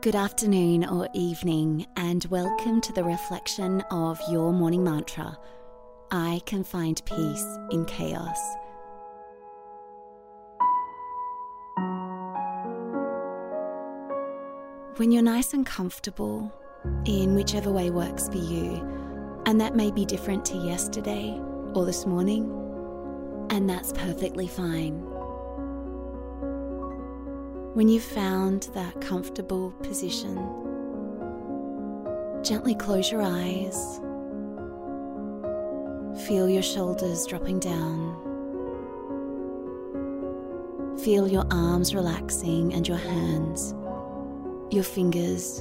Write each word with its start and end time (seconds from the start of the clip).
Good 0.00 0.14
afternoon 0.14 0.84
or 0.84 1.08
evening, 1.12 1.84
and 1.96 2.24
welcome 2.26 2.80
to 2.82 2.92
the 2.92 3.02
reflection 3.02 3.80
of 3.90 4.20
your 4.30 4.52
morning 4.52 4.84
mantra 4.84 5.36
I 6.12 6.40
can 6.46 6.62
find 6.62 7.02
peace 7.04 7.58
in 7.72 7.84
chaos. 7.84 8.38
When 14.98 15.10
you're 15.10 15.20
nice 15.20 15.52
and 15.52 15.66
comfortable, 15.66 16.54
in 17.04 17.34
whichever 17.34 17.72
way 17.72 17.90
works 17.90 18.28
for 18.28 18.38
you, 18.38 18.80
and 19.46 19.60
that 19.60 19.74
may 19.74 19.90
be 19.90 20.06
different 20.06 20.44
to 20.44 20.56
yesterday 20.58 21.36
or 21.74 21.84
this 21.84 22.06
morning, 22.06 22.44
and 23.50 23.68
that's 23.68 23.92
perfectly 23.92 24.46
fine. 24.46 25.17
When 27.78 27.88
you've 27.88 28.02
found 28.02 28.70
that 28.74 29.00
comfortable 29.00 29.70
position, 29.84 30.34
gently 32.42 32.74
close 32.74 33.12
your 33.12 33.22
eyes. 33.22 34.00
Feel 36.26 36.48
your 36.48 36.64
shoulders 36.64 37.24
dropping 37.24 37.60
down. 37.60 38.16
Feel 41.04 41.28
your 41.28 41.46
arms 41.52 41.94
relaxing 41.94 42.74
and 42.74 42.88
your 42.88 42.96
hands, 42.96 43.76
your 44.72 44.82
fingers. 44.82 45.60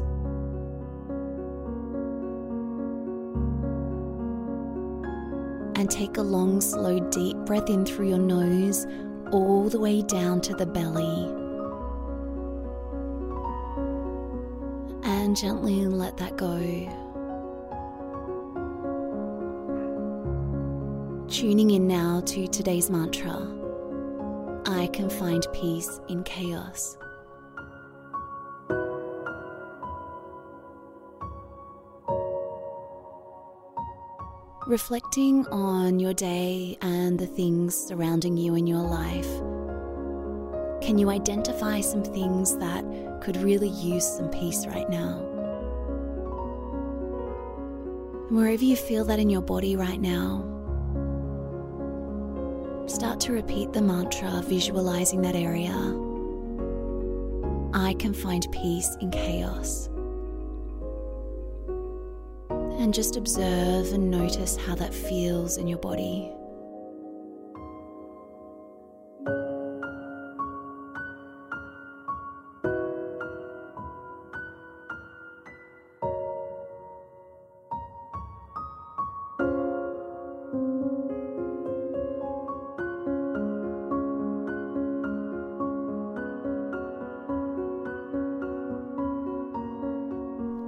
And 5.76 5.88
take 5.88 6.18
a 6.18 6.24
long, 6.24 6.62
slow, 6.62 7.00
deep 7.12 7.38
breath 7.46 7.70
in 7.70 7.86
through 7.86 8.10
your 8.10 8.18
nose, 8.18 8.88
all 9.32 9.70
the 9.70 9.80
way 9.80 10.02
down 10.02 10.42
to 10.42 10.56
the 10.56 10.66
belly. 10.66 11.47
And 15.28 15.36
gently 15.36 15.86
let 15.86 16.16
that 16.16 16.38
go. 16.38 16.58
Tuning 21.28 21.72
in 21.72 21.86
now 21.86 22.22
to 22.22 22.48
today's 22.48 22.90
mantra 22.90 23.36
I 24.66 24.88
can 24.94 25.10
find 25.10 25.46
peace 25.52 26.00
in 26.08 26.24
chaos. 26.24 26.98
Reflecting 34.66 35.46
on 35.48 36.00
your 36.00 36.14
day 36.14 36.78
and 36.82 37.20
the 37.20 37.28
things 37.28 37.76
surrounding 37.76 38.38
you 38.38 38.56
in 38.56 38.66
your 38.66 38.80
life 38.82 39.57
can 40.88 40.98
you 40.98 41.10
identify 41.10 41.82
some 41.82 42.02
things 42.02 42.56
that 42.60 42.82
could 43.22 43.36
really 43.36 43.68
use 43.68 44.08
some 44.08 44.30
peace 44.30 44.66
right 44.68 44.90
now? 44.90 45.28
wherever 48.30 48.64
you 48.64 48.76
feel 48.76 49.04
that 49.06 49.20
in 49.20 49.30
your 49.30 49.42
body 49.42 49.76
right 49.76 50.00
now, 50.00 50.44
start 52.88 53.20
to 53.20 53.34
repeat 53.34 53.74
the 53.74 53.82
mantra, 53.82 54.42
visualizing 54.46 55.22
that 55.22 55.36
area. 55.36 55.74
I 57.74 57.94
can 58.00 58.14
find 58.14 58.46
peace 58.52 58.96
in 59.02 59.12
chaos. 59.12 59.90
And 62.80 62.94
just 62.94 63.18
observe 63.18 63.92
and 63.92 64.10
notice 64.10 64.56
how 64.56 64.76
that 64.76 64.94
feels 64.94 65.58
in 65.58 65.68
your 65.68 65.80
body. 65.80 66.32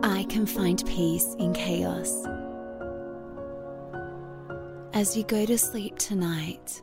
I 0.01 0.23
can 0.29 0.45
find 0.45 0.81
peace 0.85 1.35
in 1.39 1.51
chaos. 1.51 2.25
As 4.93 5.15
you 5.17 5.23
go 5.23 5.45
to 5.45 5.57
sleep 5.57 5.97
tonight, 5.97 6.81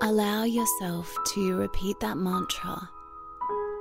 allow 0.00 0.42
yourself 0.42 1.16
to 1.34 1.56
repeat 1.56 2.00
that 2.00 2.16
mantra, 2.16 2.90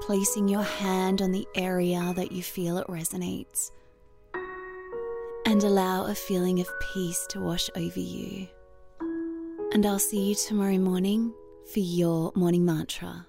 placing 0.02 0.48
your 0.48 0.62
hand 0.62 1.24
on 1.24 1.32
the 1.32 1.48
area 1.56 2.14
that 2.16 2.32
you 2.32 2.44
feel 2.44 2.78
it 2.78 2.88
resonates, 2.88 3.72
and 5.48 5.64
allow 5.64 6.06
a 6.06 6.16
feeling 6.16 6.60
of 6.60 6.70
peace 6.94 7.26
to 7.30 7.40
wash 7.40 7.70
over 7.76 8.00
you. 8.00 8.48
And 9.74 9.84
I'll 9.84 10.00
see 10.00 10.30
you 10.30 10.36
tomorrow 10.36 10.78
morning 10.78 11.34
for 11.74 11.80
your 11.80 12.32
morning 12.36 12.66
mantra. 12.66 13.26